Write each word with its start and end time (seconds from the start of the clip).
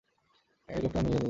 এই 0.69 0.79
লোকটা 0.83 0.99
নীল। 1.01 1.19